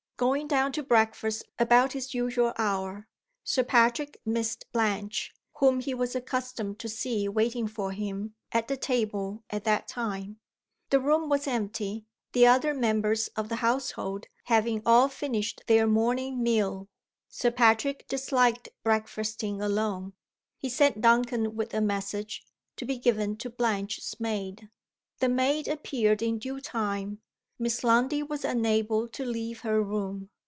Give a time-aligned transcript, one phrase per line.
[0.17, 3.07] Going down to breakfast about his usual hour,
[3.43, 8.77] Sir Patrick missed Blanche, whom he was accustomed to see waiting for him at the
[8.77, 10.39] table at that time.
[10.91, 16.43] The room was empty; the other members of the household having all finished their morning
[16.43, 16.87] meal.
[17.27, 20.13] Sir Patrick disliked breakfasting alone.
[20.59, 22.45] He sent Duncan with a message,
[22.75, 24.69] to be given to Blanche's maid.
[25.17, 27.23] The maid appeared in due time
[27.61, 30.31] Miss Lundie was unable to leave her room.